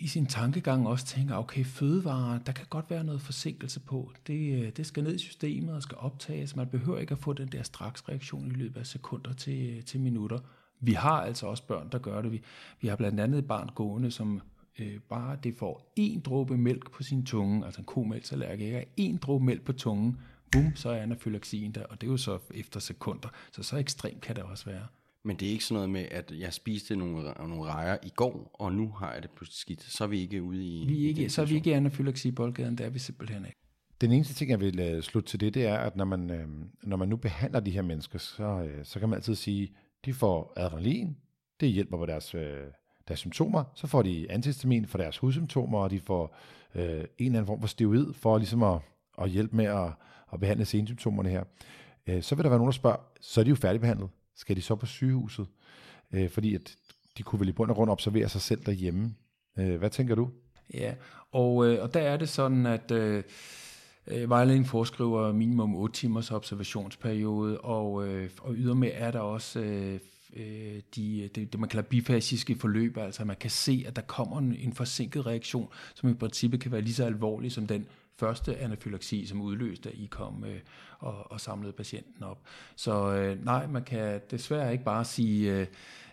[0.00, 4.12] i sin tankegang også tænker, okay, fødevarer, der kan godt være noget forsinkelse på.
[4.26, 6.56] Det, øh, det skal ned i systemet og skal optages.
[6.56, 9.84] Man behøver ikke at få den der straks reaktion i løbet af sekunder til, øh,
[9.84, 10.38] til minutter.
[10.80, 12.32] Vi har altså også børn, der gør det.
[12.32, 12.42] Vi,
[12.80, 14.40] vi har blandt andet et barn gående, som
[14.78, 19.44] øh, bare det får en dråbe mælk på sin tunge, altså en komælksallergiker, en dråbe
[19.44, 20.16] mælk på tungen,
[20.52, 23.28] bum, så er anafylaksien der, og det er jo så efter sekunder.
[23.52, 24.86] Så så ekstremt kan det også være.
[25.22, 28.50] Men det er ikke sådan noget med, at jeg spiste nogle, nogle rejer i går,
[28.54, 29.82] og nu har jeg det pludselig skidt.
[29.82, 30.86] Så er vi ikke ude i...
[30.86, 32.90] Vi er i ikke, den så er vi ikke i anafylaksi i boldgaden, det er
[32.90, 33.56] vi simpelthen ikke.
[34.00, 36.88] Den eneste ting, jeg vil uh, slutte til det, det er, at når man, uh,
[36.88, 39.72] når man nu behandler de her mennesker, så, uh, så kan man altid sige,
[40.04, 41.16] de får adrenalin,
[41.60, 42.40] det hjælper på deres, uh,
[43.08, 46.36] deres symptomer, så får de antihistamin for deres hudsymptomer, og de får
[46.74, 48.80] uh, en eller anden form for steroid for ligesom at,
[49.18, 49.92] at hjælpe med at,
[50.30, 51.44] og behandle sensymptomerne her.
[52.06, 54.08] øh, så vil der være nogen, der spørger, så er de jo færdigbehandlet.
[54.36, 55.46] Skal de så på sygehuset?
[56.12, 56.76] Øh, fordi at
[57.18, 59.14] de kunne vel i bund og grund observere sig selv derhjemme.
[59.58, 60.30] Øh, hvad tænker du?
[60.74, 60.94] Ja,
[61.32, 63.22] og, øh, og der er det sådan, at øh,
[64.06, 70.00] øh, vejledningen foreskriver minimum 8 timers observationsperiode, og, øh, og ydermere er der også øh,
[70.36, 74.38] øh, de, det, det, man kalder bifasiske forløb, altså man kan se, at der kommer
[74.38, 77.86] en, en forsinket reaktion, som i princippet kan være lige så alvorlig som den
[78.20, 80.60] første anafylaksi, som udløste, at I kom øh,
[80.98, 82.38] og, og samlede patienten op.
[82.76, 85.66] Så øh, nej, man kan desværre ikke bare sige, øh,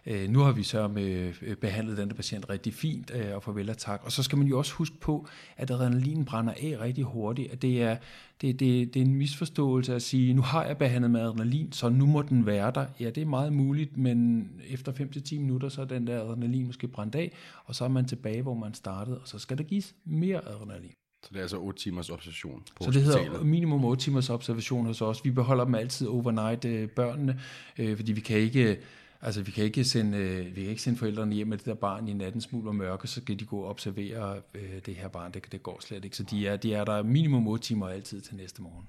[0.06, 3.70] øh, nu har vi så med øh, behandlet denne patient rigtig fint, øh, og farvel
[3.70, 4.02] og tak.
[4.06, 7.62] Og så skal man jo også huske på, at adrenalin brænder af rigtig hurtigt, at
[7.62, 7.98] det er,
[8.42, 11.90] det, det, det er en misforståelse at sige, nu har jeg behandlet med adrenalin, så
[11.90, 12.86] nu må den være der.
[13.00, 16.88] Ja, det er meget muligt, men efter 5-10 minutter, så er den der adrenalin måske
[16.88, 17.32] brændt af,
[17.66, 20.94] og så er man tilbage, hvor man startede, og så skal der gives mere adrenalin.
[21.24, 24.86] Så det er altså 8 timers observation på Så det hedder minimum 8 timers observation
[24.86, 25.26] hos os.
[25.26, 27.42] Vi beholder dem altid overnight, øh, børnene,
[27.78, 28.80] øh, fordi vi kan ikke...
[29.22, 31.74] Altså, vi kan ikke sende, øh, vi kan ikke sende forældrene hjem med det der
[31.74, 35.08] barn i natten smuld og mørke, så skal de gå og observere øh, det her
[35.08, 35.32] barn.
[35.32, 36.18] Det, det går slet ikke.
[36.18, 38.88] Så de er, de er der minimum 8 timer altid til næste morgen.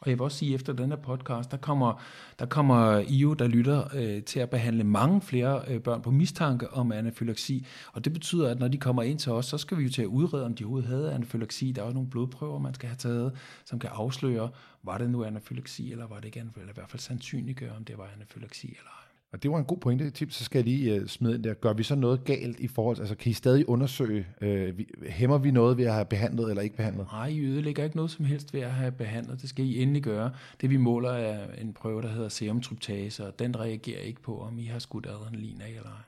[0.00, 2.02] Og jeg vil også sige, at efter den her podcast, der kommer,
[2.38, 6.70] der kommer IO, der lytter øh, til at behandle mange flere øh, børn på mistanke
[6.70, 7.66] om anafylaksi.
[7.92, 10.02] Og det betyder, at når de kommer ind til os, så skal vi jo til
[10.02, 11.72] at udrede, om de overhovedet havde anafylaksi.
[11.72, 13.32] Der er også nogle blodprøver, man skal have taget,
[13.64, 14.50] som kan afsløre,
[14.82, 17.84] var det nu anafylaksi, eller var det ikke anafylaksi, eller i hvert fald sandsynliggøre, om
[17.84, 19.05] det var anafylaksi eller ej.
[19.36, 20.30] Og det var en god pointe, Tim.
[20.30, 21.54] Så skal jeg lige uh, smide ind der.
[21.54, 24.86] Gør vi så noget galt i forhold til, altså kan I stadig undersøge, uh, vi,
[25.06, 27.06] hæmmer vi noget ved at have behandlet eller ikke behandlet?
[27.12, 29.42] Nej, I ødelægger ikke noget som helst ved at have behandlet.
[29.42, 30.30] Det skal I endelig gøre.
[30.60, 34.58] Det vi måler er en prøve, der hedder serumtryptase, og den reagerer ikke på, om
[34.58, 36.02] I har skudt adrenalin af eller ej.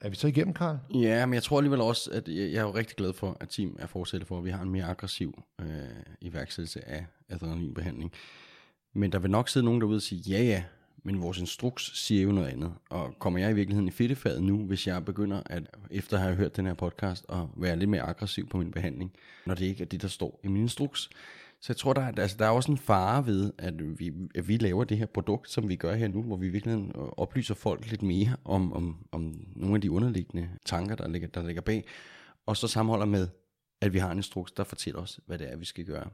[0.00, 0.76] Er vi så igennem, Karl?
[0.94, 3.48] Ja, men jeg tror alligevel også, at jeg, jeg er jo rigtig glad for, at
[3.48, 5.66] team er fortsætter for, at vi har en mere aggressiv øh,
[6.20, 8.12] iværksættelse af adrenalinbehandling.
[8.94, 10.62] Men der vil nok sidde nogen derude og sige, ja ja,
[11.02, 12.72] men vores instruks siger jo noget andet.
[12.90, 16.34] Og kommer jeg i virkeligheden i fedtefaget nu, hvis jeg begynder at, efter at have
[16.34, 19.12] hørt den her podcast, at være lidt mere aggressiv på min behandling,
[19.46, 21.10] når det ikke er det, der står i min instruks.
[21.60, 24.48] Så jeg tror, der er, altså, der er også en fare ved, at vi, at
[24.48, 27.90] vi laver det her produkt, som vi gør her nu, hvor vi virkelig oplyser folk
[27.90, 31.84] lidt mere om, om, om nogle af de underliggende tanker, der ligger, der ligger bag,
[32.46, 33.28] og så sammenholder med,
[33.82, 36.10] at vi har en instruks, der fortæller os, hvad det er, vi skal gøre.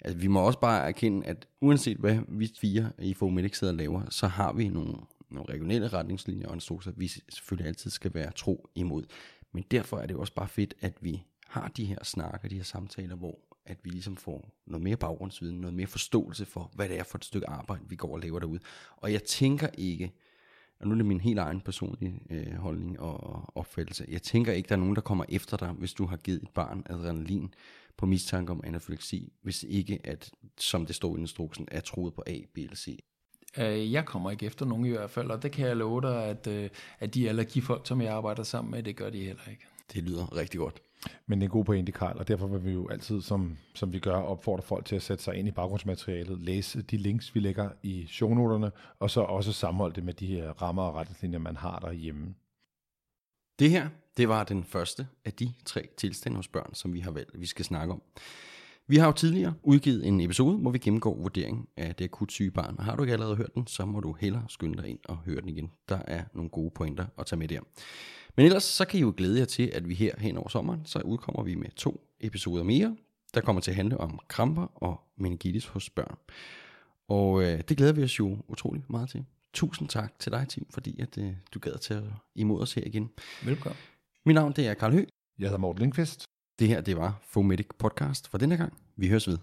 [0.00, 3.76] Altså, vi må også bare erkende, at uanset hvad vi fire i Fomedic sidder og
[3.76, 4.94] laver, så har vi nogle,
[5.30, 9.04] nogle regionale retningslinjer og instrukser, vi selvfølgelig altid skal være tro imod.
[9.52, 12.62] Men derfor er det også bare fedt, at vi har de her snakker, de her
[12.62, 16.98] samtaler, hvor at vi ligesom får noget mere baggrundsviden, noget mere forståelse for, hvad det
[16.98, 18.60] er for et stykke arbejde, vi går og laver derude.
[18.96, 20.12] Og jeg tænker ikke,
[20.82, 24.68] og nu er det min helt egen personlige øh, holdning og opfattelse, jeg tænker ikke,
[24.68, 27.54] der er nogen, der kommer efter dig, hvis du har givet et barn adrenalin
[27.96, 32.22] på mistanke om anafylaksi, hvis ikke, at, som det står i instruksen, er troet på
[32.26, 32.98] A, B eller C.
[33.58, 36.24] Øh, Jeg kommer ikke efter nogen i hvert fald, og det kan jeg love dig,
[36.24, 39.66] at, øh, at de allergifolk, som jeg arbejder sammen med, det gør de heller ikke.
[39.92, 40.80] Det lyder rigtig godt.
[41.26, 43.92] Men det er en god pointe, Karl, og derfor vil vi jo altid, som, som
[43.92, 47.40] vi gør, opfordre folk til at sætte sig ind i baggrundsmaterialet, læse de links, vi
[47.40, 51.56] lægger i shownoterne, og så også sammenholde det med de her rammer og retningslinjer, man
[51.56, 52.34] har derhjemme.
[53.58, 57.10] Det her, det var den første af de tre tilstande hos børn, som vi har
[57.10, 58.02] valgt, vi skal snakke om.
[58.86, 62.50] Vi har jo tidligere udgivet en episode, hvor vi gennemgår vurdering af det akut syge
[62.50, 62.74] barn.
[62.78, 65.16] Og har du ikke allerede hørt den, så må du hellere skynde dig ind og
[65.16, 65.70] høre den igen.
[65.88, 67.60] Der er nogle gode pointer at tage med der.
[68.36, 70.80] Men ellers så kan I jo glæde jer til, at vi her hen over sommeren,
[70.84, 72.96] så udkommer vi med to episoder mere,
[73.34, 76.16] der kommer til at handle om kramper og meningitis hos børn.
[77.08, 79.24] Og øh, det glæder vi os jo utrolig meget til.
[79.52, 82.02] Tusind tak til dig, Tim, fordi at, øh, du gad til at
[82.34, 83.10] imod os her igen.
[83.44, 83.78] Velkommen.
[84.26, 85.06] Mit navn det er Karl Høgh.
[85.38, 86.31] Jeg hedder Morten Lindqvist.
[86.62, 88.72] Det her det var Fomedic Podcast for denne gang.
[88.96, 89.38] Vi høres ved.